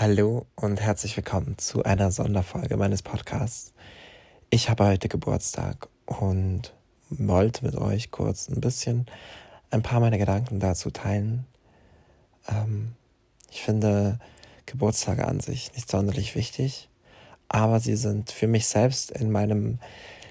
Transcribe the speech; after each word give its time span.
Hallo 0.00 0.46
und 0.56 0.80
herzlich 0.80 1.14
willkommen 1.18 1.58
zu 1.58 1.82
einer 1.82 2.10
Sonderfolge 2.10 2.78
meines 2.78 3.02
Podcasts. 3.02 3.74
Ich 4.48 4.70
habe 4.70 4.86
heute 4.86 5.10
Geburtstag 5.10 5.88
und 6.06 6.72
wollte 7.10 7.66
mit 7.66 7.74
euch 7.74 8.10
kurz 8.10 8.48
ein 8.48 8.62
bisschen 8.62 9.04
ein 9.70 9.82
paar 9.82 10.00
meiner 10.00 10.16
Gedanken 10.16 10.58
dazu 10.58 10.90
teilen. 10.90 11.44
Ähm, 12.48 12.92
ich 13.50 13.60
finde 13.60 14.18
Geburtstage 14.64 15.28
an 15.28 15.40
sich 15.40 15.70
nicht 15.74 15.90
sonderlich 15.90 16.34
wichtig, 16.34 16.88
aber 17.50 17.78
sie 17.78 17.96
sind 17.96 18.30
für 18.30 18.46
mich 18.46 18.68
selbst 18.68 19.10
in 19.10 19.30
meinem 19.30 19.80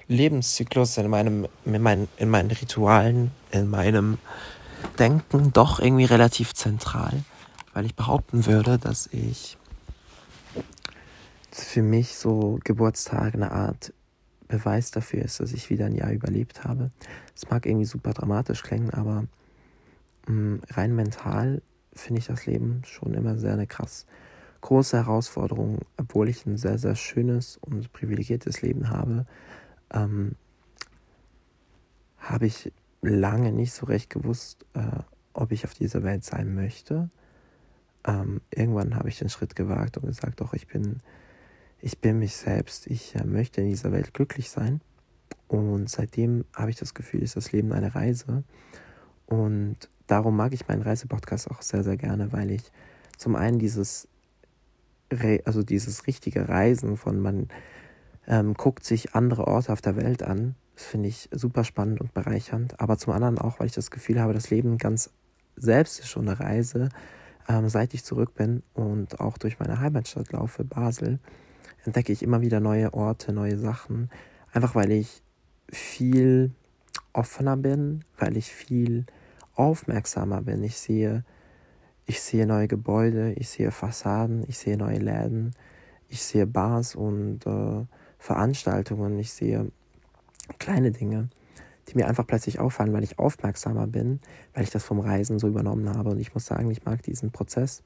Lebenszyklus, 0.07 0.97
in 0.97 1.09
meinem, 1.09 1.47
in 1.65 1.79
meinen, 1.79 2.07
in 2.17 2.31
meinen 2.31 2.49
Ritualen, 2.49 3.29
in 3.51 3.69
meinem 3.69 4.17
Denken 4.97 5.53
doch 5.53 5.79
irgendwie 5.79 6.05
relativ 6.05 6.55
zentral 6.55 7.23
weil 7.73 7.85
ich 7.85 7.95
behaupten 7.95 8.45
würde, 8.45 8.77
dass 8.77 9.07
ich 9.07 9.57
für 11.51 11.81
mich 11.81 12.15
so 12.15 12.59
Geburtstag 12.63 13.33
eine 13.33 13.51
Art 13.51 13.93
Beweis 14.47 14.91
dafür 14.91 15.23
ist, 15.23 15.39
dass 15.39 15.53
ich 15.53 15.69
wieder 15.69 15.85
ein 15.85 15.95
Jahr 15.95 16.11
überlebt 16.11 16.63
habe. 16.63 16.91
Es 17.35 17.49
mag 17.49 17.65
irgendwie 17.65 17.85
super 17.85 18.13
dramatisch 18.13 18.63
klingen, 18.63 18.89
aber 18.89 19.25
mh, 20.27 20.33
mm, 20.33 20.61
rein 20.71 20.95
mental 20.95 21.61
finde 21.93 22.19
ich 22.19 22.27
das 22.27 22.45
Leben 22.45 22.81
schon 22.85 23.13
immer 23.13 23.37
sehr 23.37 23.53
eine 23.53 23.67
krass 23.67 24.05
große 24.61 24.97
Herausforderung, 24.97 25.79
obwohl 25.97 26.27
ich 26.27 26.45
ein 26.45 26.57
sehr, 26.57 26.77
sehr 26.77 26.95
schönes 26.95 27.57
und 27.57 27.93
privilegiertes 27.93 28.61
Leben 28.61 28.89
habe, 28.89 29.25
ähm, 29.93 30.35
habe 32.17 32.45
ich 32.45 32.73
lange 33.01 33.53
nicht 33.53 33.71
so 33.71 33.85
recht 33.85 34.09
gewusst, 34.09 34.65
äh, 34.73 34.81
ob 35.33 35.53
ich 35.53 35.63
auf 35.63 35.73
dieser 35.73 36.03
Welt 36.03 36.25
sein 36.25 36.53
möchte 36.55 37.09
ähm, 38.05 38.41
irgendwann 38.51 38.95
habe 38.95 39.09
ich 39.09 39.19
den 39.19 39.29
Schritt 39.29 39.55
gewagt 39.55 39.97
und 39.97 40.05
gesagt, 40.05 40.41
doch, 40.41 40.53
ich 40.53 40.67
bin, 40.67 41.01
ich 41.81 41.99
bin 41.99 42.19
mich 42.19 42.35
selbst, 42.35 42.87
ich 42.87 43.15
äh, 43.15 43.23
möchte 43.25 43.61
in 43.61 43.69
dieser 43.69 43.91
Welt 43.91 44.13
glücklich 44.13 44.49
sein. 44.49 44.81
Und 45.47 45.89
seitdem 45.89 46.45
habe 46.53 46.69
ich 46.69 46.75
das 46.75 46.93
Gefühl, 46.93 47.23
ist 47.23 47.35
das 47.35 47.51
Leben 47.51 47.73
eine 47.73 47.95
Reise. 47.95 48.43
Und 49.25 49.77
darum 50.07 50.35
mag 50.35 50.53
ich 50.53 50.67
meinen 50.67 50.81
Reisepodcast 50.81 51.49
auch 51.49 51.61
sehr, 51.61 51.83
sehr 51.83 51.97
gerne, 51.97 52.31
weil 52.31 52.51
ich 52.51 52.71
zum 53.17 53.35
einen 53.35 53.59
dieses, 53.59 54.07
Re 55.11 55.41
also 55.45 55.63
dieses 55.63 56.05
richtige 56.07 56.47
Reisen 56.47 56.97
von 56.97 57.19
man 57.19 57.47
ähm, 58.27 58.53
guckt 58.53 58.85
sich 58.85 59.15
andere 59.15 59.47
Orte 59.47 59.73
auf 59.73 59.81
der 59.81 59.95
Welt 59.95 60.21
an, 60.21 60.55
das 60.75 60.85
finde 60.85 61.09
ich 61.09 61.29
super 61.31 61.63
spannend 61.63 61.99
und 61.99 62.13
bereichernd. 62.13 62.79
Aber 62.79 62.97
zum 62.97 63.13
anderen 63.13 63.39
auch, 63.39 63.59
weil 63.59 63.67
ich 63.67 63.73
das 63.73 63.91
Gefühl 63.91 64.21
habe, 64.21 64.33
das 64.33 64.49
Leben 64.49 64.77
ganz 64.77 65.09
selbst 65.55 65.99
ist 65.99 66.09
schon 66.09 66.27
eine 66.29 66.39
Reise 66.39 66.89
ähm, 67.49 67.67
seit 67.67 67.93
ich 67.93 68.05
zurück 68.05 68.35
bin 68.35 68.63
und 68.73 69.19
auch 69.19 69.37
durch 69.37 69.59
meine 69.59 69.79
Heimatstadt 69.79 70.31
laufe, 70.31 70.63
Basel, 70.63 71.19
entdecke 71.85 72.11
ich 72.11 72.23
immer 72.23 72.41
wieder 72.41 72.59
neue 72.59 72.93
Orte, 72.93 73.33
neue 73.33 73.57
Sachen. 73.57 74.09
Einfach 74.51 74.75
weil 74.75 74.91
ich 74.91 75.23
viel 75.71 76.51
offener 77.13 77.57
bin, 77.57 78.03
weil 78.17 78.37
ich 78.37 78.51
viel 78.51 79.05
aufmerksamer 79.55 80.41
bin. 80.41 80.63
Ich 80.63 80.77
sehe, 80.77 81.23
ich 82.05 82.21
sehe 82.21 82.45
neue 82.45 82.67
Gebäude, 82.67 83.33
ich 83.33 83.49
sehe 83.49 83.71
Fassaden, 83.71 84.43
ich 84.47 84.57
sehe 84.57 84.77
neue 84.77 84.99
Läden, 84.99 85.53
ich 86.07 86.23
sehe 86.23 86.47
Bars 86.47 86.95
und 86.95 87.45
äh, 87.45 87.85
Veranstaltungen, 88.17 89.19
ich 89.19 89.31
sehe 89.31 89.71
kleine 90.57 90.91
Dinge 90.91 91.29
die 91.89 91.97
mir 91.97 92.07
einfach 92.07 92.25
plötzlich 92.25 92.59
auffallen, 92.59 92.93
weil 92.93 93.03
ich 93.03 93.19
aufmerksamer 93.19 93.87
bin, 93.87 94.19
weil 94.53 94.63
ich 94.63 94.69
das 94.69 94.83
vom 94.83 94.99
Reisen 94.99 95.39
so 95.39 95.47
übernommen 95.47 95.89
habe. 95.89 96.11
Und 96.11 96.19
ich 96.19 96.33
muss 96.33 96.45
sagen, 96.45 96.69
ich 96.71 96.85
mag 96.85 97.01
diesen 97.03 97.31
Prozess, 97.31 97.83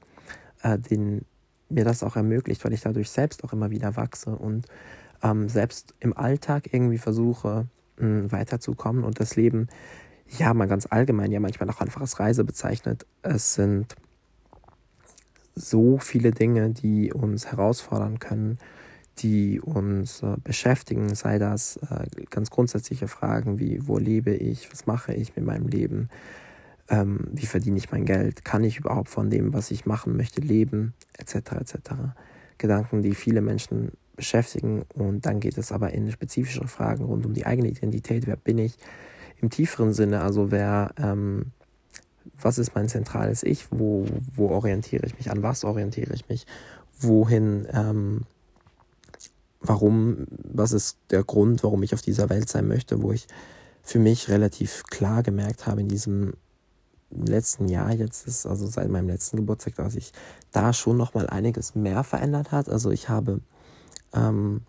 äh, 0.62 0.78
den 0.78 1.24
mir 1.68 1.84
das 1.84 2.02
auch 2.02 2.16
ermöglicht, 2.16 2.64
weil 2.64 2.72
ich 2.72 2.82
dadurch 2.82 3.10
selbst 3.10 3.44
auch 3.44 3.52
immer 3.52 3.70
wieder 3.70 3.96
wachse 3.96 4.30
und 4.36 4.66
ähm, 5.22 5.48
selbst 5.48 5.94
im 6.00 6.16
Alltag 6.16 6.72
irgendwie 6.72 6.98
versuche, 6.98 7.66
mh, 7.98 8.06
hm, 8.06 8.32
weiterzukommen 8.32 9.04
und 9.04 9.20
das 9.20 9.36
Leben, 9.36 9.68
ja, 10.38 10.54
mal 10.54 10.68
ganz 10.68 10.86
allgemein, 10.90 11.32
ja 11.32 11.40
manchmal 11.40 11.70
auch 11.70 11.80
einfach 11.80 12.00
als 12.00 12.18
Reise 12.18 12.44
bezeichnet. 12.44 13.06
Es 13.22 13.54
sind 13.54 13.94
so 15.54 15.98
viele 15.98 16.32
Dinge, 16.32 16.70
die 16.70 17.12
uns 17.12 17.46
herausfordern 17.46 18.18
können, 18.18 18.58
die 19.18 19.60
uns 19.60 20.22
äh, 20.22 20.36
beschäftigen, 20.42 21.14
sei 21.14 21.38
das 21.38 21.76
äh, 21.76 22.06
ganz 22.30 22.50
grundsätzliche 22.50 23.06
Fragen 23.06 23.58
wie, 23.60 23.86
wo 23.86 23.98
lebe 23.98 24.34
ich, 24.34 24.72
was 24.72 24.86
mache 24.86 25.14
ich 25.14 25.36
mit 25.36 25.44
meinem 25.44 25.68
Leben, 25.68 26.08
ähm, 26.88 27.28
wie 27.32 27.46
verdiene 27.46 27.78
ich 27.78 27.90
mein 27.90 28.04
Geld, 28.04 28.44
kann 28.44 28.64
ich 28.64 28.78
überhaupt 28.78 29.08
von 29.08 29.30
dem, 29.30 29.52
was 29.52 29.70
ich 29.70 29.86
machen 29.86 30.16
möchte, 30.16 30.40
leben, 30.40 30.94
etc. 31.18 31.34
etc. 31.52 31.76
Gedanken, 32.58 33.02
die 33.02 33.14
viele 33.14 33.40
Menschen 33.40 33.92
beschäftigen. 34.16 34.84
Und 34.94 35.26
dann 35.26 35.40
geht 35.40 35.58
es 35.58 35.72
aber 35.72 35.92
in 35.92 36.10
spezifische 36.10 36.66
Fragen 36.66 37.04
rund 37.04 37.26
um 37.26 37.34
die 37.34 37.46
eigene 37.46 37.68
Identität, 37.68 38.26
wer 38.26 38.36
bin 38.36 38.58
ich? 38.58 38.76
Im 39.40 39.50
tieferen 39.50 39.92
Sinne, 39.92 40.22
also 40.22 40.50
wer, 40.50 40.92
ähm, 40.98 41.46
was 42.40 42.58
ist 42.58 42.74
mein 42.74 42.88
zentrales 42.88 43.42
Ich, 43.42 43.66
wo, 43.70 44.06
wo 44.34 44.48
orientiere 44.48 45.06
ich 45.06 45.16
mich, 45.16 45.30
an? 45.30 45.42
Was 45.42 45.64
orientiere 45.64 46.14
ich 46.14 46.28
mich, 46.28 46.46
wohin 47.00 47.66
ähm, 47.72 48.22
warum, 49.60 50.26
was 50.28 50.72
ist 50.72 50.98
der 51.10 51.24
Grund, 51.24 51.62
warum 51.64 51.82
ich 51.82 51.94
auf 51.94 52.02
dieser 52.02 52.30
Welt 52.30 52.48
sein 52.48 52.68
möchte, 52.68 53.02
wo 53.02 53.12
ich 53.12 53.26
für 53.82 53.98
mich 53.98 54.28
relativ 54.28 54.84
klar 54.84 55.22
gemerkt 55.22 55.66
habe 55.66 55.80
in 55.80 55.88
diesem 55.88 56.34
letzten 57.14 57.68
Jahr 57.68 57.92
jetzt 57.92 58.26
ist, 58.26 58.46
also 58.46 58.66
seit 58.66 58.88
meinem 58.88 59.08
letzten 59.08 59.38
Geburtstag, 59.38 59.76
dass 59.76 59.94
sich 59.94 60.12
da 60.52 60.72
schon 60.72 60.96
noch 60.96 61.14
mal 61.14 61.26
einiges 61.28 61.74
mehr 61.74 62.04
verändert 62.04 62.52
hat. 62.52 62.68
Also 62.68 62.90
ich 62.90 63.08
habe, 63.08 63.40
ähm, 64.12 64.62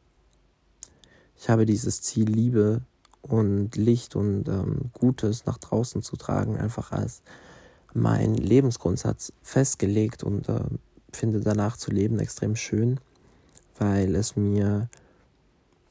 ich 1.38 1.50
habe 1.50 1.66
dieses 1.66 2.01
Ziel 2.01 2.29
Liebe 2.29 2.81
und 3.22 3.75
Licht 3.75 4.16
und 4.16 4.47
ähm, 4.47 4.91
Gutes 4.94 5.45
nach 5.45 5.57
draußen 5.57 6.01
zu 6.01 6.16
tragen 6.16 6.57
einfach 6.57 6.91
als 6.91 7.22
mein 7.94 8.35
Lebensgrundsatz 8.35 9.31
festgelegt 9.41 10.23
und 10.23 10.50
äh, 10.50 10.59
finde 11.12 11.39
danach 11.39 11.77
zu 11.77 11.91
leben 11.91 12.19
extrem 12.19 12.56
schön 12.56 13.00
weil 13.77 14.16
es 14.16 14.35
mir 14.35 14.89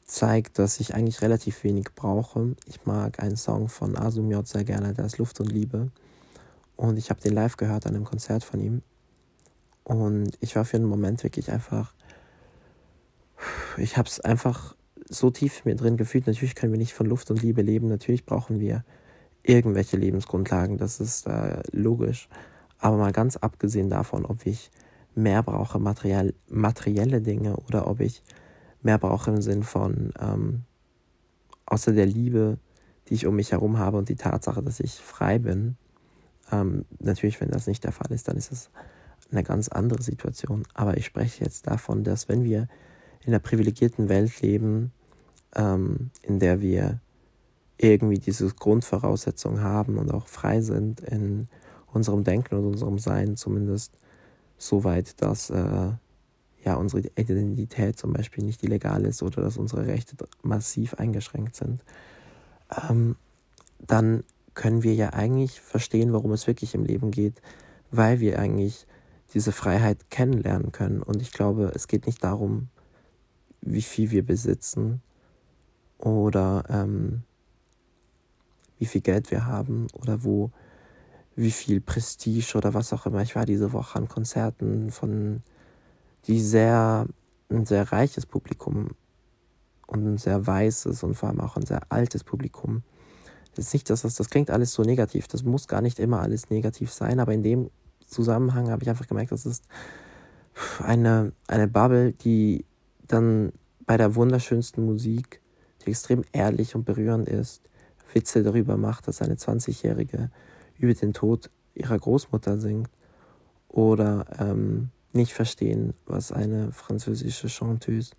zeigt, 0.05 0.59
dass 0.59 0.79
ich 0.79 0.93
eigentlich 0.93 1.21
relativ 1.21 1.63
wenig 1.63 1.87
brauche. 1.95 2.55
Ich 2.67 2.85
mag 2.85 3.19
einen 3.19 3.37
Song 3.37 3.69
von 3.69 3.97
Asumiot 3.97 4.47
sehr 4.47 4.63
gerne, 4.63 4.93
der 4.93 5.05
ist 5.05 5.17
Luft 5.17 5.39
und 5.39 5.51
Liebe. 5.51 5.89
Und 6.75 6.97
ich 6.97 7.09
habe 7.09 7.21
den 7.21 7.33
live 7.33 7.57
gehört 7.57 7.85
an 7.85 7.95
einem 7.95 8.03
Konzert 8.03 8.43
von 8.43 8.59
ihm. 8.59 8.81
Und 9.83 10.31
ich 10.39 10.55
war 10.55 10.65
für 10.65 10.77
einen 10.77 10.87
Moment 10.87 11.23
wirklich 11.23 11.51
einfach, 11.51 11.93
ich 13.77 13.97
habe 13.97 14.07
es 14.07 14.19
einfach 14.19 14.75
so 15.07 15.29
tief 15.29 15.63
mir 15.65 15.75
drin 15.75 15.97
gefühlt. 15.97 16.27
Natürlich 16.27 16.55
können 16.55 16.73
wir 16.73 16.79
nicht 16.79 16.93
von 16.93 17.05
Luft 17.05 17.29
und 17.29 17.41
Liebe 17.41 17.61
leben. 17.61 17.87
Natürlich 17.87 18.25
brauchen 18.25 18.59
wir 18.59 18.83
irgendwelche 19.43 19.97
Lebensgrundlagen. 19.97 20.77
Das 20.77 20.99
ist 20.99 21.27
äh, 21.27 21.61
logisch. 21.71 22.29
Aber 22.79 22.97
mal 22.97 23.11
ganz 23.11 23.37
abgesehen 23.37 23.89
davon, 23.89 24.25
ob 24.25 24.45
ich 24.45 24.71
mehr 25.13 25.43
brauche, 25.43 25.79
materiell, 25.79 26.33
materielle 26.49 27.21
Dinge, 27.21 27.55
oder 27.55 27.87
ob 27.87 28.01
ich 28.01 28.21
mehr 28.81 28.97
brauche 28.97 29.31
im 29.31 29.41
Sinn 29.41 29.63
von 29.63 30.11
ähm, 30.19 30.63
außer 31.65 31.93
der 31.93 32.05
Liebe, 32.05 32.57
die 33.07 33.15
ich 33.15 33.25
um 33.25 33.35
mich 33.35 33.51
herum 33.51 33.79
habe 33.79 33.97
und 33.97 34.09
die 34.09 34.15
Tatsache, 34.15 34.61
dass 34.61 34.79
ich 34.79 34.95
frei 34.95 35.39
bin. 35.39 35.77
Ähm, 36.51 36.85
natürlich, 36.99 37.41
wenn 37.41 37.49
das 37.49 37.67
nicht 37.67 37.83
der 37.83 37.91
Fall 37.91 38.11
ist, 38.11 38.27
dann 38.27 38.37
ist 38.37 38.51
es 38.51 38.69
eine 39.31 39.43
ganz 39.43 39.67
andere 39.69 40.01
Situation. 40.01 40.63
Aber 40.73 40.97
ich 40.97 41.05
spreche 41.05 41.43
jetzt 41.43 41.67
davon, 41.67 42.03
dass 42.03 42.29
wenn 42.29 42.43
wir 42.43 42.67
in 43.21 43.33
einer 43.33 43.39
privilegierten 43.39 44.09
Welt 44.09 44.41
leben, 44.41 44.91
ähm, 45.55 46.11
in 46.21 46.39
der 46.39 46.61
wir 46.61 46.99
irgendwie 47.77 48.19
diese 48.19 48.47
Grundvoraussetzungen 48.47 49.61
haben 49.61 49.97
und 49.97 50.13
auch 50.13 50.27
frei 50.27 50.61
sind 50.61 51.01
in 51.01 51.47
unserem 51.91 52.23
Denken 52.23 52.55
und 52.55 52.65
unserem 52.65 52.99
Sein, 52.99 53.35
zumindest 53.35 53.93
so 54.57 54.83
weit, 54.83 55.21
dass 55.21 55.49
äh, 55.49 55.91
ja 56.63 56.75
unsere 56.75 57.01
Identität 57.15 57.97
zum 57.97 58.13
Beispiel 58.13 58.43
nicht 58.43 58.63
illegal 58.63 59.05
ist 59.05 59.21
oder 59.23 59.41
dass 59.41 59.57
unsere 59.57 59.87
Rechte 59.87 60.15
massiv 60.41 60.95
eingeschränkt 60.95 61.55
sind, 61.55 61.83
ähm, 62.89 63.15
dann 63.79 64.23
können 64.55 64.83
wir 64.83 64.93
ja 64.93 65.11
eigentlich 65.11 65.61
verstehen, 65.61 66.13
worum 66.13 66.31
es 66.31 66.47
wirklich 66.47 66.73
im 66.73 66.85
Leben 66.85 67.11
geht, 67.11 67.41
weil 67.91 68.19
wir 68.19 68.39
eigentlich 68.39 68.87
diese 69.33 69.51
Freiheit 69.51 70.09
kennenlernen 70.09 70.71
können. 70.71 71.01
Und 71.01 71.21
ich 71.21 71.31
glaube, 71.31 71.71
es 71.75 71.87
geht 71.87 72.07
nicht 72.07 72.23
darum, 72.23 72.69
wie 73.61 73.81
viel 73.81 74.11
wir 74.11 74.25
besitzen 74.25 75.01
oder 75.97 76.63
ähm, 76.69 77.23
wie 78.79 78.85
viel 78.85 79.01
Geld 79.01 79.31
wir 79.31 79.45
haben 79.45 79.87
oder 79.93 80.23
wo 80.23 80.51
wie 81.35 81.51
viel 81.51 81.81
Prestige 81.81 82.55
oder 82.55 82.73
was 82.73 82.93
auch 82.93 83.05
immer. 83.05 83.21
Ich 83.21 83.35
war 83.35 83.45
diese 83.45 83.73
Woche 83.73 83.97
an 83.97 84.07
Konzerten 84.07 84.89
von 84.89 85.41
die 86.27 86.41
sehr 86.41 87.07
ein 87.49 87.65
sehr 87.65 87.91
reiches 87.91 88.25
Publikum 88.25 88.89
und 89.87 90.05
ein 90.05 90.17
sehr 90.17 90.47
weißes 90.47 91.03
und 91.03 91.15
vor 91.15 91.29
allem 91.29 91.41
auch 91.41 91.57
ein 91.57 91.65
sehr 91.65 91.81
altes 91.89 92.23
Publikum. 92.23 92.83
Das 93.55 93.67
ist 93.67 93.73
nicht, 93.73 93.89
dass 93.89 94.03
das, 94.03 94.15
das 94.15 94.29
klingt 94.29 94.51
alles 94.51 94.73
so 94.73 94.83
negativ. 94.83 95.27
Das 95.27 95.43
muss 95.43 95.67
gar 95.67 95.81
nicht 95.81 95.99
immer 95.99 96.21
alles 96.21 96.49
negativ 96.49 96.91
sein, 96.91 97.19
aber 97.19 97.33
in 97.33 97.43
dem 97.43 97.69
Zusammenhang 98.05 98.69
habe 98.69 98.83
ich 98.83 98.89
einfach 98.89 99.07
gemerkt, 99.07 99.31
das 99.31 99.45
ist 99.45 99.63
eine, 100.83 101.31
eine 101.47 101.67
Bubble, 101.67 102.13
die 102.13 102.65
dann 103.07 103.51
bei 103.85 103.97
der 103.97 104.15
wunderschönsten 104.15 104.85
Musik, 104.85 105.41
die 105.85 105.91
extrem 105.91 106.23
ehrlich 106.31 106.75
und 106.75 106.85
berührend 106.85 107.27
ist, 107.27 107.61
Witze 108.13 108.43
darüber 108.43 108.77
macht, 108.77 109.07
dass 109.07 109.21
eine 109.21 109.35
20-Jährige 109.35 110.29
über 110.77 110.93
den 110.93 111.13
Tod 111.13 111.49
ihrer 111.73 111.97
Großmutter 111.97 112.57
singt 112.57 112.89
oder 113.67 114.25
ähm, 114.39 114.89
nicht 115.13 115.33
verstehen, 115.33 115.93
was 116.05 116.31
eine 116.31 116.71
französische 116.71 117.49
Chanteuse 117.49 118.11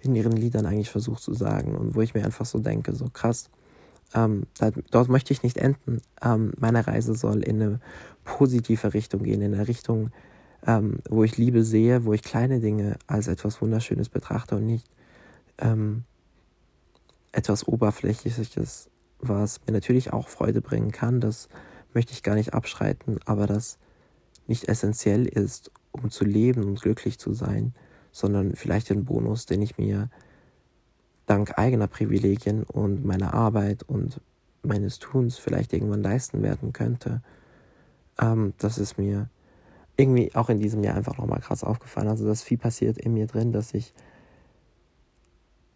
in 0.00 0.14
ihren 0.14 0.32
Liedern 0.32 0.66
eigentlich 0.66 0.90
versucht 0.90 1.22
zu 1.22 1.34
sagen 1.34 1.76
und 1.76 1.94
wo 1.94 2.00
ich 2.00 2.14
mir 2.14 2.24
einfach 2.24 2.46
so 2.46 2.58
denke, 2.58 2.94
so 2.94 3.08
krass, 3.12 3.50
ähm, 4.14 4.44
dort 4.90 5.08
möchte 5.08 5.32
ich 5.32 5.42
nicht 5.42 5.58
enden. 5.58 6.00
Ähm, 6.22 6.52
meine 6.58 6.86
Reise 6.86 7.14
soll 7.14 7.42
in 7.42 7.62
eine 7.62 7.80
positive 8.24 8.94
Richtung 8.94 9.22
gehen, 9.22 9.42
in 9.42 9.54
eine 9.54 9.68
Richtung, 9.68 10.10
ähm, 10.66 10.98
wo 11.08 11.24
ich 11.24 11.36
Liebe 11.36 11.64
sehe, 11.64 12.04
wo 12.04 12.12
ich 12.12 12.22
kleine 12.22 12.60
Dinge 12.60 12.96
als 13.06 13.28
etwas 13.28 13.60
Wunderschönes 13.60 14.08
betrachte 14.08 14.56
und 14.56 14.66
nicht 14.66 14.86
ähm, 15.58 16.04
etwas 17.32 17.66
Oberflächliches, 17.66 18.90
was 19.18 19.60
mir 19.66 19.72
natürlich 19.72 20.12
auch 20.12 20.28
Freude 20.28 20.60
bringen 20.60 20.92
kann. 20.92 21.20
Das 21.20 21.48
möchte 21.94 22.12
ich 22.12 22.22
gar 22.22 22.34
nicht 22.34 22.54
abschreiten, 22.54 23.18
aber 23.24 23.46
das 23.46 23.78
nicht 24.46 24.68
essentiell 24.68 25.26
ist, 25.26 25.70
um 25.92 26.10
zu 26.10 26.24
leben 26.24 26.64
und 26.64 26.80
glücklich 26.80 27.18
zu 27.18 27.32
sein, 27.32 27.74
sondern 28.10 28.54
vielleicht 28.54 28.90
ein 28.90 29.04
Bonus, 29.04 29.46
den 29.46 29.62
ich 29.62 29.78
mir 29.78 30.10
dank 31.32 31.58
eigener 31.58 31.86
Privilegien 31.86 32.62
und 32.62 33.06
meiner 33.06 33.32
Arbeit 33.32 33.82
und 33.84 34.20
meines 34.62 34.98
Tuns 34.98 35.38
vielleicht 35.38 35.72
irgendwann 35.72 36.02
leisten 36.02 36.42
werden 36.42 36.74
könnte. 36.74 37.22
Ähm, 38.20 38.52
das 38.58 38.76
ist 38.76 38.98
mir 38.98 39.30
irgendwie 39.96 40.34
auch 40.34 40.50
in 40.50 40.60
diesem 40.60 40.84
Jahr 40.84 40.94
einfach 40.94 41.16
nochmal 41.16 41.40
krass 41.40 41.64
aufgefallen. 41.64 42.08
Also, 42.08 42.26
dass 42.26 42.42
viel 42.42 42.58
passiert 42.58 42.98
in 42.98 43.14
mir 43.14 43.26
drin, 43.26 43.50
dass 43.50 43.72
ich, 43.72 43.94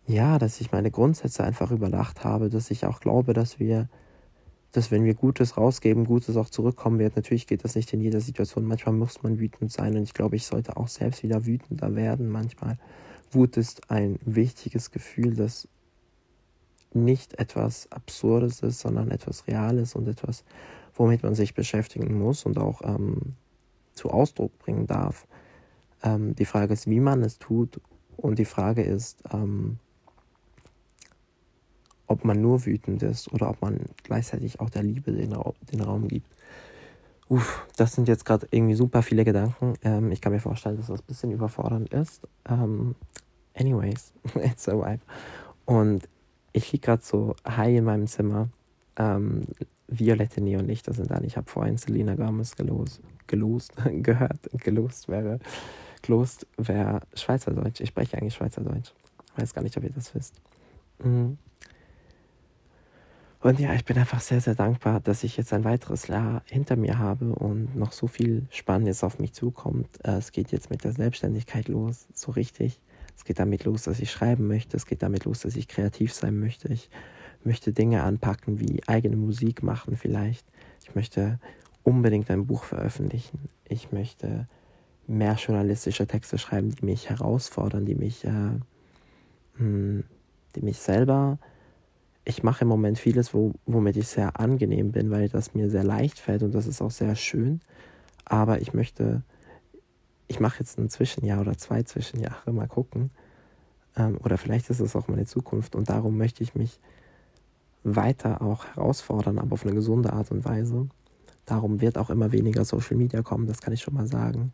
ja, 0.06 0.38
dass 0.38 0.60
ich 0.60 0.72
meine 0.72 0.90
Grundsätze 0.90 1.42
einfach 1.42 1.70
überdacht 1.70 2.22
habe, 2.22 2.50
dass 2.50 2.70
ich 2.70 2.84
auch 2.84 3.00
glaube, 3.00 3.32
dass 3.32 3.58
wir, 3.58 3.88
dass 4.72 4.90
wenn 4.90 5.04
wir 5.04 5.14
Gutes 5.14 5.56
rausgeben, 5.56 6.04
Gutes 6.04 6.36
auch 6.36 6.50
zurückkommen 6.50 6.98
wird. 6.98 7.16
Natürlich 7.16 7.46
geht 7.46 7.64
das 7.64 7.76
nicht 7.76 7.94
in 7.94 8.02
jeder 8.02 8.20
Situation. 8.20 8.66
Manchmal 8.66 8.94
muss 8.94 9.22
man 9.22 9.38
wütend 9.38 9.72
sein 9.72 9.96
und 9.96 10.02
ich 10.02 10.12
glaube, 10.12 10.36
ich 10.36 10.44
sollte 10.44 10.76
auch 10.76 10.88
selbst 10.88 11.22
wieder 11.22 11.46
wütender 11.46 11.94
werden 11.94 12.28
manchmal. 12.28 12.78
Wut 13.30 13.56
ist 13.56 13.90
ein 13.90 14.18
wichtiges 14.24 14.90
Gefühl, 14.90 15.34
das 15.34 15.68
nicht 16.92 17.38
etwas 17.38 17.90
Absurdes 17.92 18.60
ist, 18.60 18.80
sondern 18.80 19.10
etwas 19.10 19.46
Reales 19.46 19.94
und 19.94 20.08
etwas, 20.08 20.44
womit 20.94 21.22
man 21.22 21.34
sich 21.34 21.54
beschäftigen 21.54 22.18
muss 22.18 22.44
und 22.44 22.58
auch 22.58 22.82
ähm, 22.82 23.34
zu 23.92 24.10
Ausdruck 24.10 24.58
bringen 24.58 24.86
darf. 24.86 25.26
Ähm, 26.02 26.34
die 26.34 26.44
Frage 26.44 26.72
ist, 26.72 26.88
wie 26.88 27.00
man 27.00 27.22
es 27.22 27.38
tut 27.38 27.80
und 28.16 28.38
die 28.38 28.44
Frage 28.44 28.82
ist, 28.82 29.22
ähm, 29.32 29.78
ob 32.06 32.24
man 32.24 32.40
nur 32.40 32.64
wütend 32.64 33.02
ist 33.02 33.32
oder 33.32 33.50
ob 33.50 33.60
man 33.62 33.80
gleichzeitig 34.04 34.60
auch 34.60 34.70
der 34.70 34.82
Liebe 34.82 35.12
den, 35.12 35.32
Ra 35.32 35.52
den 35.72 35.80
Raum 35.80 36.08
gibt. 36.08 36.28
Uff, 37.28 37.66
das 37.76 37.92
sind 37.92 38.06
jetzt 38.06 38.24
gerade 38.24 38.46
irgendwie 38.50 38.74
super 38.74 39.02
viele 39.02 39.24
Gedanken. 39.24 39.74
Ähm, 39.82 40.12
ich 40.12 40.20
kann 40.20 40.32
mir 40.32 40.40
vorstellen, 40.40 40.76
dass 40.76 40.86
das 40.86 41.00
ein 41.00 41.06
bisschen 41.06 41.32
überfordernd 41.32 41.92
ist. 41.92 42.22
Ähm, 42.48 42.94
anyways, 43.54 44.12
it's 44.36 44.68
a 44.68 44.72
vibe. 44.74 45.02
Und 45.64 46.08
ich 46.52 46.70
liege 46.72 46.86
gerade 46.86 47.02
so 47.02 47.34
high 47.46 47.76
in 47.76 47.84
meinem 47.84 48.06
Zimmer. 48.06 48.48
Ähm, 48.96 49.42
violette 49.88 50.40
Neonlichter 50.40 50.92
sind 50.92 51.10
an. 51.10 51.24
Ich 51.24 51.36
habe 51.36 51.50
vorhin 51.50 51.76
Selena 51.78 52.14
Gomez 52.14 52.54
gelost, 52.54 53.00
gelost 53.26 53.72
gehört. 54.02 54.38
Gelost 54.58 55.08
wäre, 55.08 55.40
gelost 56.02 56.46
wäre 56.56 57.00
Schweizerdeutsch. 57.14 57.80
Ich 57.80 57.88
spreche 57.88 58.16
eigentlich 58.16 58.34
Schweizerdeutsch. 58.34 58.92
Weiß 59.36 59.52
gar 59.52 59.62
nicht, 59.62 59.76
ob 59.76 59.82
ihr 59.82 59.90
das 59.90 60.14
wisst. 60.14 60.40
Mhm. 61.02 61.38
Und 63.46 63.60
ja, 63.60 63.72
ich 63.74 63.84
bin 63.84 63.96
einfach 63.96 64.20
sehr, 64.20 64.40
sehr 64.40 64.56
dankbar, 64.56 64.98
dass 64.98 65.22
ich 65.22 65.36
jetzt 65.36 65.52
ein 65.52 65.62
weiteres 65.62 66.08
Jahr 66.08 66.42
hinter 66.46 66.74
mir 66.74 66.98
habe 66.98 67.26
und 67.32 67.76
noch 67.76 67.92
so 67.92 68.08
viel 68.08 68.44
Spannendes 68.50 69.04
auf 69.04 69.20
mich 69.20 69.34
zukommt. 69.34 69.86
Äh, 70.02 70.16
es 70.16 70.32
geht 70.32 70.50
jetzt 70.50 70.68
mit 70.68 70.82
der 70.82 70.90
Selbstständigkeit 70.90 71.68
los, 71.68 72.08
so 72.12 72.32
richtig. 72.32 72.80
Es 73.16 73.24
geht 73.24 73.38
damit 73.38 73.62
los, 73.62 73.84
dass 73.84 74.00
ich 74.00 74.10
schreiben 74.10 74.48
möchte. 74.48 74.76
Es 74.76 74.84
geht 74.84 75.00
damit 75.00 75.26
los, 75.26 75.42
dass 75.42 75.54
ich 75.54 75.68
kreativ 75.68 76.12
sein 76.12 76.40
möchte. 76.40 76.72
Ich 76.72 76.90
möchte 77.44 77.72
Dinge 77.72 78.02
anpacken, 78.02 78.58
wie 78.58 78.82
eigene 78.88 79.14
Musik 79.14 79.62
machen 79.62 79.96
vielleicht. 79.96 80.44
Ich 80.82 80.96
möchte 80.96 81.38
unbedingt 81.84 82.28
ein 82.32 82.48
Buch 82.48 82.64
veröffentlichen. 82.64 83.38
Ich 83.68 83.92
möchte 83.92 84.48
mehr 85.06 85.34
journalistische 85.34 86.08
Texte 86.08 86.38
schreiben, 86.38 86.70
die 86.70 86.84
mich 86.84 87.10
herausfordern, 87.10 87.86
die 87.86 87.94
mich, 87.94 88.24
äh, 88.24 88.58
hm, 89.58 90.02
die 90.56 90.62
mich 90.62 90.80
selber 90.80 91.38
ich 92.28 92.42
mache 92.42 92.62
im 92.62 92.68
Moment 92.68 92.98
vieles, 92.98 93.32
wo, 93.32 93.52
womit 93.66 93.96
ich 93.96 94.08
sehr 94.08 94.38
angenehm 94.38 94.90
bin, 94.90 95.12
weil 95.12 95.28
das 95.28 95.54
mir 95.54 95.70
sehr 95.70 95.84
leicht 95.84 96.18
fällt 96.18 96.42
und 96.42 96.54
das 96.54 96.66
ist 96.66 96.82
auch 96.82 96.90
sehr 96.90 97.14
schön. 97.14 97.60
Aber 98.24 98.60
ich 98.60 98.74
möchte, 98.74 99.22
ich 100.26 100.40
mache 100.40 100.58
jetzt 100.58 100.76
ein 100.76 100.90
Zwischenjahr 100.90 101.40
oder 101.40 101.56
zwei 101.56 101.84
Zwischenjahre, 101.84 102.52
mal 102.52 102.66
gucken. 102.66 103.10
Ähm, 103.96 104.18
oder 104.24 104.38
vielleicht 104.38 104.70
ist 104.70 104.80
es 104.80 104.96
auch 104.96 105.06
meine 105.06 105.24
Zukunft 105.24 105.76
und 105.76 105.88
darum 105.88 106.18
möchte 106.18 106.42
ich 106.42 106.56
mich 106.56 106.80
weiter 107.84 108.42
auch 108.42 108.64
herausfordern, 108.64 109.38
aber 109.38 109.52
auf 109.52 109.64
eine 109.64 109.74
gesunde 109.74 110.12
Art 110.12 110.32
und 110.32 110.44
Weise. 110.44 110.88
Darum 111.44 111.80
wird 111.80 111.96
auch 111.96 112.10
immer 112.10 112.32
weniger 112.32 112.64
Social 112.64 112.96
Media 112.96 113.22
kommen, 113.22 113.46
das 113.46 113.60
kann 113.60 113.72
ich 113.72 113.82
schon 113.82 113.94
mal 113.94 114.08
sagen. 114.08 114.52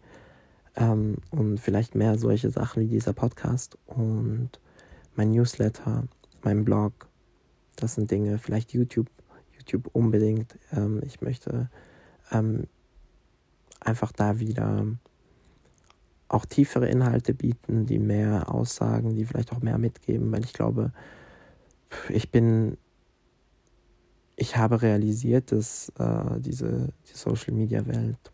Ähm, 0.77 1.17
und 1.31 1.59
vielleicht 1.59 1.95
mehr 1.95 2.19
solche 2.19 2.51
Sachen 2.51 2.83
wie 2.83 2.89
dieser 2.89 3.15
Podcast 3.15 3.79
und 3.87 4.51
mein 5.17 5.31
Newsletter, 5.31 6.05
mein 6.43 6.67
Blog 6.67 7.09
das 7.77 7.95
sind 7.95 8.11
Dinge, 8.11 8.39
vielleicht 8.39 8.73
YouTube, 8.73 9.09
YouTube 9.57 9.89
unbedingt. 9.93 10.59
Ähm, 10.73 11.01
ich 11.05 11.21
möchte 11.21 11.71
ähm, 12.31 12.67
einfach 13.81 14.13
da 14.13 14.39
wieder 14.39 14.87
auch 16.29 16.47
tiefere 16.47 16.89
Inhalte 16.89 17.35
bieten, 17.35 17.87
die 17.87 17.99
mehr 17.99 18.53
aussagen, 18.53 19.15
die 19.15 19.25
vielleicht 19.25 19.53
auch 19.53 19.61
mehr 19.61 19.79
mitgeben, 19.79 20.33
weil 20.33 20.45
ich 20.45 20.53
glaube, 20.53 20.93
ich 22.09 22.31
bin, 22.31 22.79
ich 24.37 24.57
habe 24.57 24.81
realisiert, 24.81 25.53
dass 25.53 25.91
äh, 25.99 26.41
diese 26.41 26.89
die 27.11 27.17
Social 27.17 27.53
Media 27.53 27.87
Welt 27.87 28.33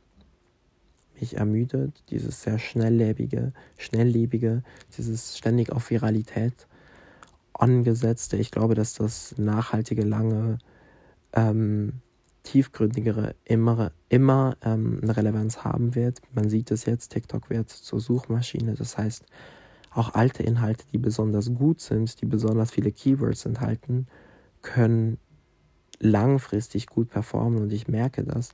mich 1.21 1.37
ermüdet, 1.37 2.05
dieses 2.11 2.43
sehr 2.43 2.61
schnelllebige, 2.61 3.53
schnelllebige, 3.77 4.63
dieses 4.97 5.37
ständig 5.37 5.73
auf 5.73 5.91
Viralität 5.91 6.69
angesetzte. 7.59 8.37
Ich 8.37 8.51
glaube, 8.51 8.75
dass 8.75 8.95
das 8.95 9.35
nachhaltige, 9.37 10.03
lange, 10.03 10.59
ähm, 11.33 12.01
tiefgründigere 12.43 13.35
immer, 13.45 13.93
immer 14.09 14.57
ähm, 14.63 15.01
eine 15.03 15.17
Relevanz 15.17 15.65
haben 15.65 15.95
wird. 15.95 16.21
Man 16.33 16.49
sieht 16.49 16.71
es 16.71 16.87
jetzt, 16.87 17.13
TikTok 17.13 17.51
wird 17.51 17.69
zur 17.69 18.01
Suchmaschine. 18.01 18.75
Das 18.75 18.97
heißt, 18.97 19.25
auch 19.91 20.15
alte 20.15 20.43
Inhalte, 20.43 20.85
die 20.93 20.99
besonders 20.99 21.53
gut 21.55 21.81
sind, 21.81 22.21
die 22.21 22.27
besonders 22.27 22.71
viele 22.71 22.93
Keywords 22.93 23.45
enthalten, 23.45 24.07
können 24.63 25.19
langfristig 26.01 26.87
gut 26.87 27.11
performen 27.11 27.61
und 27.63 27.73
ich 27.73 27.89
merke 27.89 28.25
das. 28.25 28.51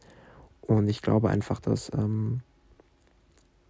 Und 0.60 0.88
ich 0.88 1.02
glaube 1.02 1.30
einfach, 1.30 1.60
dass... 1.60 1.92
Ähm 1.94 2.40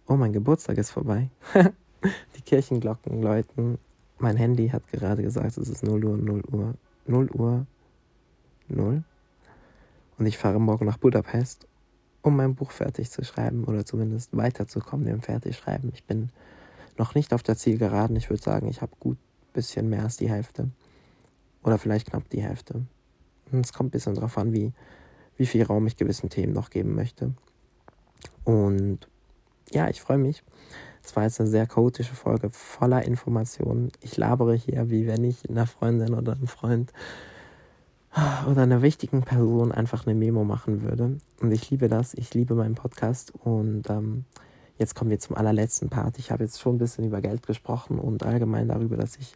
oh, 0.07 0.15
mein 0.15 0.33
Geburtstag 0.33 0.77
ist 0.77 0.91
vorbei. 0.91 1.29
die 2.35 2.41
Kirchenglocken 2.41 3.21
läuten 3.21 3.77
mein 4.17 4.37
Handy 4.37 4.69
hat 4.69 4.87
gerade 4.87 5.23
gesagt, 5.23 5.57
es 5.57 5.69
ist 5.69 5.83
0 5.83 6.03
Uhr, 6.05 6.17
0 6.17 6.43
Uhr, 6.51 6.73
0 7.07 7.29
Uhr, 7.31 7.65
0. 8.67 9.03
Und 10.17 10.25
ich 10.25 10.37
fahre 10.37 10.59
morgen 10.59 10.85
nach 10.85 10.97
Budapest, 10.97 11.67
um 12.21 12.35
mein 12.37 12.55
Buch 12.55 12.71
fertig 12.71 13.11
zu 13.11 13.23
schreiben 13.23 13.65
oder 13.65 13.85
zumindest 13.85 14.35
weiterzukommen 14.35 15.07
im 15.07 15.21
Fertigschreiben. 15.21 15.91
Ich 15.93 16.05
bin 16.05 16.29
noch 16.97 17.15
nicht 17.15 17.33
auf 17.33 17.43
der 17.43 17.57
Zielgeraden. 17.57 18.15
Ich 18.15 18.29
würde 18.29 18.41
sagen, 18.41 18.67
ich 18.69 18.81
habe 18.81 18.93
gut 18.99 19.17
ein 19.17 19.53
bisschen 19.53 19.89
mehr 19.89 20.03
als 20.03 20.17
die 20.17 20.29
Hälfte. 20.29 20.69
Oder 21.63 21.77
vielleicht 21.77 22.09
knapp 22.09 22.29
die 22.29 22.41
Hälfte. 22.41 22.85
Es 23.51 23.73
kommt 23.73 23.89
ein 23.89 23.91
bisschen 23.91 24.15
darauf 24.15 24.37
an, 24.37 24.53
wie, 24.53 24.71
wie 25.37 25.45
viel 25.45 25.63
Raum 25.63 25.85
ich 25.87 25.97
gewissen 25.97 26.29
Themen 26.29 26.53
noch 26.53 26.69
geben 26.69 26.95
möchte. 26.95 27.33
Und 28.43 29.07
ja, 29.71 29.89
ich 29.89 30.01
freue 30.01 30.17
mich. 30.17 30.43
Es 31.05 31.15
war 31.15 31.23
jetzt 31.23 31.39
eine 31.39 31.49
sehr 31.49 31.67
chaotische 31.67 32.15
Folge 32.15 32.49
voller 32.49 33.03
Informationen. 33.03 33.91
Ich 34.01 34.17
labere 34.17 34.55
hier, 34.55 34.89
wie 34.89 35.05
wenn 35.05 35.23
ich 35.23 35.47
einer 35.47 35.67
Freundin 35.67 36.15
oder 36.15 36.33
einem 36.33 36.47
Freund 36.47 36.91
oder 38.49 38.63
einer 38.63 38.81
wichtigen 38.81 39.21
Person 39.21 39.71
einfach 39.71 40.07
eine 40.07 40.15
Memo 40.15 40.43
machen 40.43 40.81
würde. 40.81 41.17
Und 41.41 41.51
ich 41.51 41.69
liebe 41.69 41.89
das. 41.89 42.15
Ich 42.15 42.33
liebe 42.33 42.55
meinen 42.55 42.73
Podcast. 42.73 43.33
Und 43.43 43.87
ähm, 43.87 44.25
jetzt 44.79 44.95
kommen 44.95 45.11
wir 45.11 45.19
zum 45.19 45.37
allerletzten 45.37 45.89
Part. 45.89 46.17
Ich 46.17 46.31
habe 46.31 46.43
jetzt 46.43 46.59
schon 46.59 46.75
ein 46.75 46.79
bisschen 46.79 47.05
über 47.05 47.21
Geld 47.21 47.45
gesprochen 47.45 47.99
und 47.99 48.23
allgemein 48.23 48.67
darüber, 48.67 48.97
dass 48.97 49.17
ich, 49.17 49.35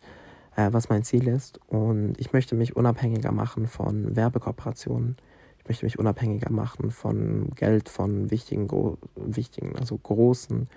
äh, 0.55 0.69
was 0.71 0.89
mein 0.89 1.03
Ziel 1.03 1.27
ist. 1.27 1.59
Und 1.67 2.15
ich 2.17 2.33
möchte 2.33 2.55
mich 2.55 2.75
unabhängiger 2.77 3.31
machen 3.31 3.67
von 3.67 4.15
Werbekooperationen. 4.15 5.17
Ich 5.59 5.69
möchte 5.69 5.85
mich 5.85 5.99
unabhängiger 5.99 6.51
machen 6.51 6.89
von 6.89 7.51
Geld, 7.53 7.89
von 7.89 8.31
wichtigen, 8.31 8.67
wichtigen 9.15 9.75
also 9.75 9.95
großen 9.97 10.67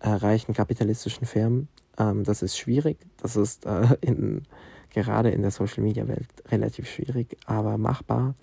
äh, 0.00 0.08
reichen 0.08 0.54
kapitalistischen 0.54 1.26
Firmen. 1.26 1.68
Ähm, 1.98 2.24
das 2.24 2.42
ist 2.42 2.58
schwierig. 2.58 2.98
Das 3.22 3.36
ist 3.36 3.66
äh, 3.66 3.86
in, 4.00 4.42
gerade 4.90 5.30
in 5.30 5.42
der 5.42 5.50
Social-Media-Welt 5.50 6.28
relativ 6.50 6.88
schwierig, 6.88 7.36
aber 7.46 7.78
machbar. 7.78 8.34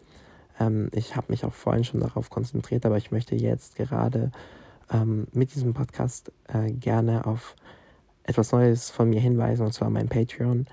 Ähm, 0.60 0.90
ich 0.94 1.16
habe 1.16 1.28
mich 1.30 1.46
auch 1.46 1.54
vorhin 1.54 1.84
schon 1.84 2.00
darauf 2.00 2.30
konzentriert, 2.30 2.86
aber 2.86 2.98
ich 2.98 3.12
möchte 3.12 3.36
jetzt 3.36 3.76
gerade 3.76 4.32
ähm, 4.92 5.28
mit 5.34 5.54
diesem 5.56 5.74
Podcast 5.74 6.32
äh, 6.48 6.72
gerne 6.72 7.26
auf 7.26 7.56
etwas 8.24 8.52
Neues 8.52 8.90
von 8.90 9.10
mir 9.10 9.22
hinweisen, 9.22 9.66
und 9.66 9.74
zwar 9.74 9.90
mein 9.90 10.10
Patreon. 10.10 10.68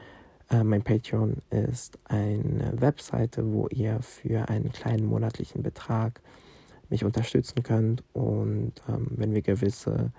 Äh, 0.50 0.64
mein 0.64 0.82
Patreon 0.82 1.38
ist 1.50 1.98
eine 2.04 2.72
Webseite, 2.80 3.52
wo 3.52 3.68
ihr 3.68 4.00
für 4.02 4.48
einen 4.48 4.72
kleinen 4.72 5.06
monatlichen 5.06 5.62
Betrag 5.62 6.20
mich 6.90 7.04
unterstützen 7.04 7.62
könnt 7.62 8.02
und 8.12 8.72
ähm, 8.88 9.06
wenn 9.10 9.32
wir 9.32 9.42
gewisse 9.42 10.12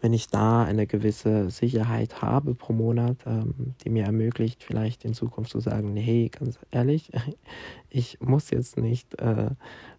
wenn 0.00 0.12
ich 0.12 0.28
da 0.28 0.64
eine 0.64 0.86
gewisse 0.86 1.50
Sicherheit 1.50 2.22
habe 2.22 2.54
pro 2.54 2.72
Monat, 2.72 3.18
ähm, 3.26 3.74
die 3.84 3.90
mir 3.90 4.04
ermöglicht, 4.04 4.64
vielleicht 4.64 5.04
in 5.04 5.14
Zukunft 5.14 5.50
zu 5.50 5.60
sagen, 5.60 5.96
hey, 5.96 6.30
ganz 6.30 6.58
ehrlich, 6.70 7.10
ich 7.90 8.18
muss 8.20 8.50
jetzt 8.50 8.78
nicht 8.78 9.20
äh, 9.20 9.50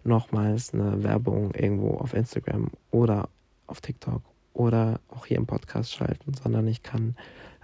nochmals 0.03 0.73
eine 0.73 1.03
Werbung 1.03 1.53
irgendwo 1.53 1.97
auf 1.97 2.13
Instagram 2.13 2.71
oder 2.89 3.29
auf 3.67 3.81
TikTok 3.81 4.21
oder 4.53 4.99
auch 5.09 5.25
hier 5.25 5.37
im 5.37 5.45
Podcast 5.45 5.93
schalten, 5.93 6.33
sondern 6.33 6.67
ich 6.67 6.83
kann 6.83 7.15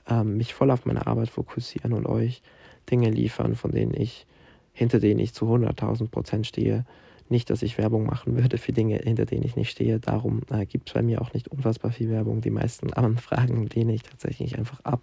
ähm, 0.07 0.37
mich 0.37 0.53
voll 0.53 0.71
auf 0.71 0.85
meine 0.85 1.07
Arbeit 1.07 1.29
fokussieren 1.29 1.93
und 1.93 2.05
euch 2.05 2.41
Dinge 2.89 3.09
liefern, 3.09 3.55
von 3.55 3.71
denen 3.71 3.93
ich, 3.93 4.27
hinter 4.73 4.99
denen 4.99 5.19
ich 5.19 5.33
zu 5.33 5.45
100.000 5.45 6.09
Prozent 6.09 6.47
stehe 6.47 6.85
nicht, 7.31 7.49
dass 7.49 7.61
ich 7.61 7.77
Werbung 7.77 8.05
machen 8.05 8.37
würde 8.37 8.57
für 8.57 8.73
Dinge, 8.73 8.97
hinter 8.97 9.25
denen 9.25 9.43
ich 9.43 9.55
nicht 9.55 9.69
stehe. 9.69 9.99
Darum 9.99 10.41
äh, 10.49 10.65
gibt 10.65 10.89
es 10.89 10.93
bei 10.93 11.01
mir 11.01 11.21
auch 11.21 11.33
nicht 11.33 11.47
unfassbar 11.49 11.91
viel 11.91 12.09
Werbung. 12.09 12.41
Die 12.41 12.51
meisten 12.51 12.93
Anfragen 12.93 13.67
lehne 13.67 13.93
ich 13.93 14.03
tatsächlich 14.03 14.57
einfach 14.57 14.79
ab, 14.81 15.01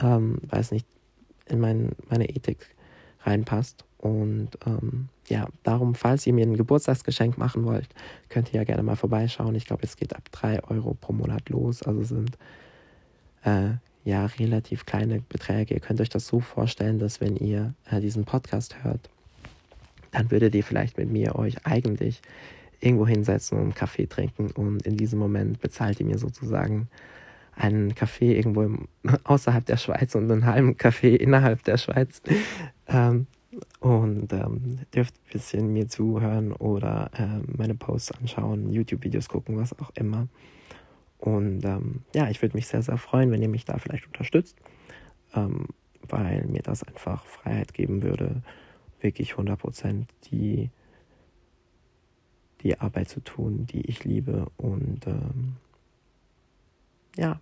ähm, 0.00 0.38
weil 0.48 0.60
es 0.60 0.70
nicht 0.70 0.86
in 1.46 1.60
mein, 1.60 1.92
meine 2.08 2.28
Ethik 2.28 2.74
reinpasst. 3.24 3.84
Und 3.98 4.50
ähm, 4.66 5.08
ja, 5.28 5.46
darum, 5.62 5.94
falls 5.94 6.26
ihr 6.26 6.32
mir 6.32 6.44
ein 6.44 6.56
Geburtstagsgeschenk 6.56 7.38
machen 7.38 7.64
wollt, 7.64 7.88
könnt 8.28 8.52
ihr 8.52 8.60
ja 8.60 8.64
gerne 8.64 8.82
mal 8.82 8.96
vorbeischauen. 8.96 9.54
Ich 9.54 9.66
glaube, 9.66 9.84
es 9.84 9.96
geht 9.96 10.16
ab 10.16 10.28
3 10.32 10.64
Euro 10.64 10.94
pro 10.94 11.12
Monat 11.12 11.48
los. 11.48 11.82
Also 11.82 12.02
sind 12.02 12.36
äh, 13.44 13.74
ja 14.04 14.26
relativ 14.26 14.86
kleine 14.86 15.20
Beträge. 15.20 15.74
Ihr 15.74 15.80
könnt 15.80 16.00
euch 16.00 16.08
das 16.08 16.26
so 16.26 16.40
vorstellen, 16.40 16.98
dass 16.98 17.20
wenn 17.20 17.36
ihr 17.36 17.74
äh, 17.88 18.00
diesen 18.00 18.24
Podcast 18.24 18.82
hört, 18.82 19.08
dann 20.12 20.30
würdet 20.30 20.54
ihr 20.54 20.62
vielleicht 20.62 20.98
mit 20.98 21.10
mir 21.10 21.34
euch 21.34 21.66
eigentlich 21.66 22.22
irgendwo 22.80 23.06
hinsetzen 23.06 23.58
und 23.58 23.64
einen 23.64 23.74
Kaffee 23.74 24.06
trinken 24.06 24.50
und 24.52 24.86
in 24.86 24.96
diesem 24.96 25.18
Moment 25.18 25.60
bezahlt 25.60 26.00
ihr 26.00 26.06
mir 26.06 26.18
sozusagen 26.18 26.88
einen 27.54 27.94
Kaffee 27.94 28.36
irgendwo 28.36 28.62
im, 28.62 28.88
außerhalb 29.24 29.64
der 29.66 29.76
Schweiz 29.76 30.14
und 30.14 30.30
einen 30.30 30.46
halben 30.46 30.76
Kaffee 30.76 31.16
innerhalb 31.16 31.62
der 31.64 31.76
Schweiz. 31.78 32.22
Ähm, 32.86 33.26
und 33.80 34.32
ähm, 34.32 34.78
dürft 34.94 35.14
ein 35.14 35.32
bisschen 35.32 35.72
mir 35.72 35.86
zuhören 35.86 36.52
oder 36.52 37.10
äh, 37.18 37.40
meine 37.56 37.74
Posts 37.74 38.12
anschauen, 38.12 38.72
YouTube-Videos 38.72 39.28
gucken, 39.28 39.58
was 39.58 39.78
auch 39.78 39.90
immer. 39.94 40.28
Und 41.18 41.64
ähm, 41.64 42.02
ja, 42.14 42.30
ich 42.30 42.40
würde 42.40 42.56
mich 42.56 42.66
sehr, 42.66 42.82
sehr 42.82 42.96
freuen, 42.96 43.30
wenn 43.30 43.42
ihr 43.42 43.48
mich 43.48 43.64
da 43.64 43.76
vielleicht 43.78 44.06
unterstützt, 44.06 44.56
ähm, 45.34 45.66
weil 46.08 46.46
mir 46.46 46.62
das 46.62 46.82
einfach 46.82 47.26
Freiheit 47.26 47.74
geben 47.74 48.02
würde, 48.02 48.42
wirklich 49.02 49.34
100% 49.34 50.04
die, 50.30 50.70
die 52.62 52.78
Arbeit 52.78 53.08
zu 53.08 53.20
tun, 53.20 53.66
die 53.66 53.82
ich 53.82 54.04
liebe. 54.04 54.46
Und 54.56 55.06
ähm, 55.06 55.56
ja, 57.16 57.40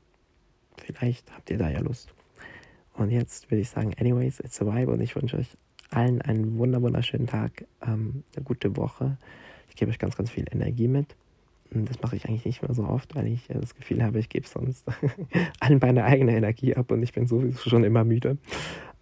vielleicht 0.77 1.33
habt 1.33 1.51
ihr 1.51 1.59
da 1.59 1.71
ja 1.71 1.81
Lust. 1.81 2.15
Und 2.95 3.11
jetzt 3.11 3.51
würde 3.51 3.63
ich 3.63 3.71
sagen, 3.71 3.95
anyways, 3.99 4.41
it's 4.41 4.61
a 4.61 4.67
vibe 4.67 4.93
und 4.93 5.01
ich 5.01 5.15
wünsche 5.17 5.37
euch 5.37 5.57
allen 5.91 6.23
einen 6.23 6.59
wunderschönen 6.59 7.27
Tag, 7.27 7.65
ähm, 7.83 8.25
eine 8.35 8.45
gute 8.45 8.77
Woche. 8.77 9.19
Ich 9.69 9.77
gebe 9.77 9.91
euch 9.91 9.99
ganz, 9.99 10.17
ganz 10.17 10.31
viel 10.31 10.47
Energie 10.51 10.89
mit. 10.89 11.17
Und 11.73 11.89
das 11.89 12.01
mache 12.03 12.17
ich 12.17 12.29
eigentlich 12.29 12.45
nicht 12.45 12.63
mehr 12.63 12.75
so 12.75 12.85
oft, 12.85 13.15
weil 13.15 13.29
ich 13.29 13.47
das 13.47 13.75
Gefühl 13.77 14.03
habe, 14.03 14.19
ich 14.19 14.29
gebe 14.29 14.47
sonst 14.47 14.87
allen 15.61 15.79
meine 15.81 16.05
eigene 16.05 16.37
Energie 16.37 16.75
ab 16.75 16.91
und 16.91 17.03
ich 17.03 17.13
bin 17.13 17.27
sowieso 17.27 17.71
schon 17.71 17.85
immer 17.85 18.05
müde. 18.05 18.39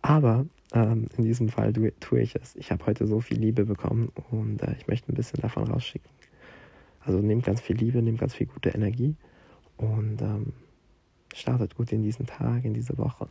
Aber 0.09 0.47
ähm, 0.73 1.07
in 1.19 1.25
diesem 1.25 1.51
Fall 1.51 1.75
tue 2.01 2.21
ich 2.23 2.35
es. 2.35 2.57
Ich 2.57 2.73
habe 2.73 2.87
heute 2.87 3.07
so 3.07 3.21
viel 3.21 3.39
Liebe 3.39 3.67
bekommen 3.67 4.11
und 4.31 4.63
äh, 4.63 4.75
ich 4.79 4.87
möchte 4.87 5.13
ein 5.13 5.15
bisschen 5.15 5.43
davon 5.43 5.65
rausschicken. 5.65 6.11
Also 7.05 7.19
nehmt 7.19 7.45
ganz 7.45 7.61
viel 7.61 7.77
Liebe, 7.77 8.01
nehmt 8.01 8.19
ganz 8.19 8.35
viel 8.35 8.47
gute 8.47 8.71
Energie 8.71 9.17
und 9.77 10.23
ähm, 10.23 10.55
startet 11.35 11.75
gut 11.75 11.93
in 11.93 12.03
diesen 12.03 12.25
Tag, 12.25 12.65
in 12.65 12.73
diese 12.73 12.97
Woche 12.97 13.29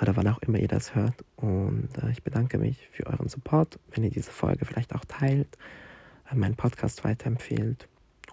oder 0.00 0.16
wann 0.16 0.26
auch 0.28 0.38
immer 0.38 0.58
ihr 0.58 0.68
das 0.68 0.94
hört. 0.94 1.26
Und 1.36 1.90
äh, 2.02 2.10
ich 2.10 2.22
bedanke 2.22 2.56
mich 2.56 2.88
für 2.90 3.06
euren 3.06 3.28
Support, 3.28 3.78
wenn 3.90 4.02
ihr 4.02 4.10
diese 4.10 4.30
Folge 4.30 4.64
vielleicht 4.64 4.94
auch 4.94 5.04
teilt, 5.04 5.58
äh, 6.32 6.36
meinen 6.36 6.56
Podcast 6.56 7.04
weiterempfehlt 7.04 7.86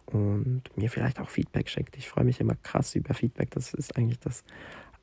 und 0.06 0.62
mir 0.78 0.90
vielleicht 0.90 1.20
auch 1.20 1.30
Feedback 1.30 1.68
schickt. 1.68 1.98
Ich 1.98 2.08
freue 2.08 2.24
mich 2.24 2.40
immer 2.40 2.56
krass 2.56 2.96
über 2.96 3.14
Feedback. 3.14 3.52
Das 3.52 3.74
ist 3.74 3.98
eigentlich 3.98 4.20
das 4.20 4.46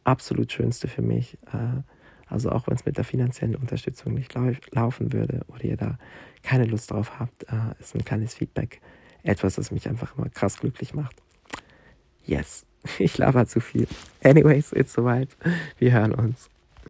absolut 0.05 0.51
Schönste 0.51 0.89
für 0.89 1.03
mich. 1.03 1.37
Äh, 1.53 1.83
also 2.33 2.51
auch 2.51 2.67
wenn 2.67 2.75
es 2.75 2.87
mit 2.87 2.97
der 2.97 3.05
finanziellen 3.05 3.57
Unterstützung 3.57 4.15
nicht 4.15 4.35
lau 4.35 4.53
laufen 4.71 5.13
würde 5.13 5.43
oder 5.49 5.65
ihr 5.65 5.77
da 5.77 5.99
keine 6.43 6.65
Lust 6.65 6.91
drauf 6.91 7.19
habt, 7.19 7.45
äh, 7.45 7.79
ist 7.79 7.95
ein 7.95 8.05
kleines 8.05 8.35
Feedback 8.35 8.81
etwas, 9.23 9.55
das 9.55 9.71
mich 9.71 9.89
einfach 9.89 10.17
immer 10.17 10.29
krass 10.29 10.59
glücklich 10.59 10.95
macht. 10.95 11.17
Yes, 12.25 12.65
ich 12.99 13.19
laber 13.19 13.47
zu 13.47 13.61
viel. 13.61 13.87
Anyways, 14.23 14.73
it's 14.73 14.93
soweit. 14.93 15.29
Wir 15.79 15.93
hören 15.93 16.13
uns. 16.13 16.49